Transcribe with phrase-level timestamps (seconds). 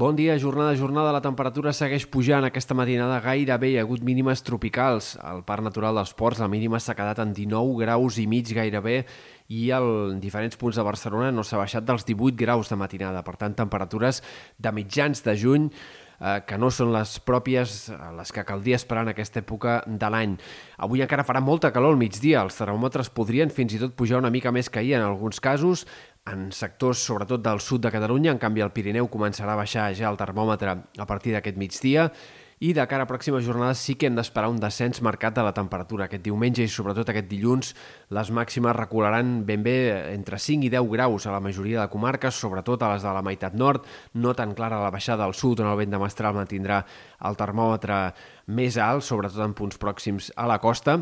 [0.00, 1.10] Bon dia, jornada jornada.
[1.12, 3.68] La temperatura segueix pujant aquesta matinada gairebé.
[3.68, 5.10] Hi ha hagut mínimes tropicals.
[5.20, 9.02] Al Parc Natural dels Ports la mínima s'ha quedat en 19 graus i mig gairebé
[9.52, 13.20] i en diferents punts de Barcelona no s'ha baixat dels 18 graus de matinada.
[13.26, 14.22] Per tant, temperatures
[14.56, 15.68] de mitjans de juny
[16.20, 20.10] eh, que no són les pròpies, eh, les que caldria esperar en aquesta època de
[20.12, 20.36] l'any.
[20.78, 24.32] Avui encara farà molta calor al migdia, els termòmetres podrien fins i tot pujar una
[24.32, 25.86] mica més que ahir en alguns casos,
[26.26, 28.34] en sectors, sobretot del sud de Catalunya.
[28.34, 32.10] En canvi, el Pirineu començarà a baixar ja el termòmetre a partir d'aquest migdia
[32.60, 35.54] i de cara a pròximes jornades sí que hem d'esperar un descens marcat de la
[35.56, 36.04] temperatura.
[36.04, 37.72] Aquest diumenge i sobretot aquest dilluns
[38.12, 39.76] les màximes recularan ben bé
[40.12, 43.24] entre 5 i 10 graus a la majoria de comarques, sobretot a les de la
[43.24, 46.82] meitat nord, no tan clara la baixada al sud on el vent de mestral mantindrà
[47.24, 48.02] el termòmetre
[48.52, 51.00] més alt, sobretot en punts pròxims a la costa.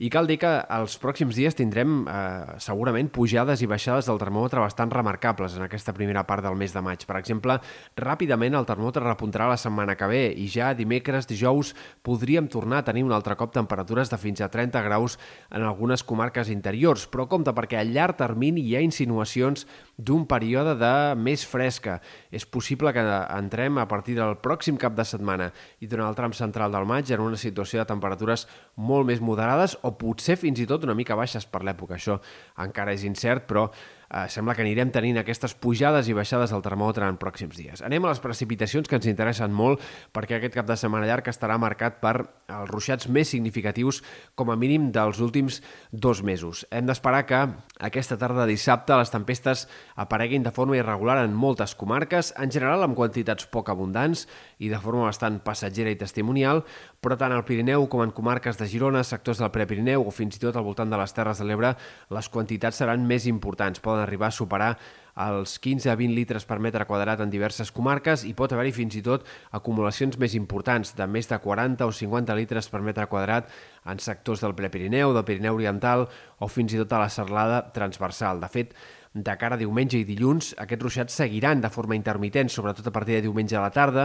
[0.00, 4.62] I cal dir que els pròxims dies tindrem eh, segurament pujades i baixades del termòmetre
[4.62, 7.02] bastant remarcables en aquesta primera part del mes de maig.
[7.04, 7.58] Per exemple,
[8.00, 12.86] ràpidament el termòmetre repuntarà la setmana que ve i ja dimecres, dijous, podríem tornar a
[12.86, 15.18] tenir un altre cop temperatures de fins a 30 graus
[15.50, 17.04] en algunes comarques interiors.
[17.04, 19.66] Però compte, perquè a llarg termini hi ha insinuacions
[20.00, 21.98] d'un període de més fresca.
[22.32, 23.04] És possible que
[23.36, 27.12] entrem a partir del pròxim cap de setmana i durant el tram central del maig
[27.12, 28.48] en una situació de temperatures
[28.80, 31.96] molt més moderades o potser fins i tot una mica baixes per l'època.
[31.96, 32.18] Això
[32.62, 33.68] encara és incert, però
[34.10, 37.82] eh, sembla que anirem tenint aquestes pujades i baixades del termòmetre en pròxims dies.
[37.86, 39.82] Anem a les precipitacions que ens interessen molt
[40.14, 42.14] perquè aquest cap de setmana llarg estarà marcat per
[42.50, 44.02] els ruixats més significatius
[44.34, 45.60] com a mínim dels últims
[45.92, 46.66] dos mesos.
[46.70, 47.40] Hem d'esperar que
[47.78, 52.98] aquesta tarda dissabte les tempestes apareguin de forma irregular en moltes comarques, en general amb
[52.98, 54.26] quantitats poc abundants
[54.58, 56.64] i de forma bastant passatgera i testimonial,
[57.00, 60.42] però tant al Pirineu com en comarques de Girona, sectors del Prepirineu o fins i
[60.42, 61.72] tot al voltant de les Terres de l'Ebre,
[62.12, 63.80] les quantitats seran més importants.
[63.80, 64.74] Poden arribar a superar
[65.20, 68.96] els 15 a 20 litres per metre quadrat en diverses comarques i pot haver-hi fins
[68.96, 73.50] i tot acumulacions més importants de més de 40 o 50 litres per metre quadrat
[73.90, 76.06] en sectors del Prepirineu, del Pirineu Oriental
[76.38, 78.40] o fins i tot a la serlada transversal.
[78.40, 78.74] De fet,
[79.12, 83.16] de cara a diumenge i dilluns, aquests ruixats seguiran de forma intermitent, sobretot a partir
[83.16, 84.04] de diumenge a la tarda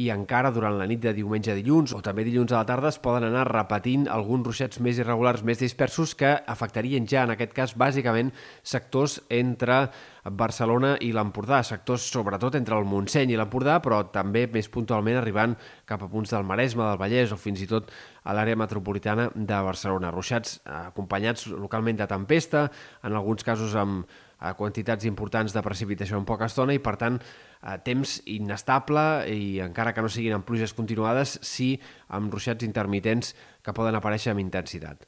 [0.00, 2.88] i encara durant la nit de diumenge a dilluns o també dilluns a la tarda
[2.88, 7.52] es poden anar repetint alguns ruixats més irregulars, més dispersos que afectarien ja, en aquest
[7.52, 8.32] cas, bàsicament
[8.64, 9.90] sectors entre
[10.24, 15.52] Barcelona i l'Empordà, sectors sobretot entre el Montseny i l'Empordà, però també més puntualment arribant
[15.84, 17.92] cap a punts del Maresme, del Vallès o fins i tot
[18.24, 20.10] a l'àrea metropolitana de Barcelona.
[20.10, 22.70] Ruixats acompanyats localment de tempesta,
[23.04, 24.08] en alguns casos amb
[24.38, 27.20] a quantitats importants de precipitació en poca estona i, per tant,
[27.66, 31.74] a temps inestable i encara que no siguin amb pluges continuades, sí
[32.08, 35.06] amb ruixats intermitents que poden aparèixer amb intensitat.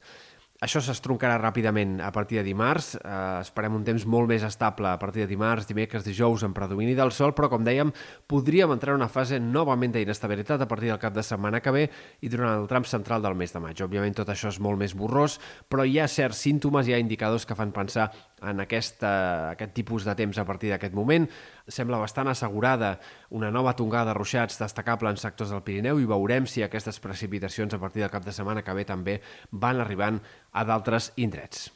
[0.59, 2.89] Això s'estroncarà ràpidament a partir de dimarts.
[2.99, 6.97] Eh, esperem un temps molt més estable a partir de dimarts, dimecres, dijous, en predomini
[6.97, 7.93] del sol, però, com dèiem,
[8.27, 11.85] podríem entrar en una fase novament d'inestabilitat a partir del cap de setmana que ve
[12.19, 13.79] i durant el tram central del mes de maig.
[13.79, 15.37] Òbviament, tot això és molt més borrós,
[15.71, 18.09] però hi ha certs símptomes, hi ha indicadors que fan pensar
[18.43, 21.27] en aquesta, aquest tipus de temps a partir d'aquest moment.
[21.69, 22.97] Sembla bastant assegurada
[23.29, 27.73] una nova tongada de ruixats destacable en sectors del Pirineu i veurem si aquestes precipitacions
[27.75, 29.19] a partir del cap de setmana que ve també
[29.51, 30.19] van arribant
[30.51, 31.69] a d'altres indrets.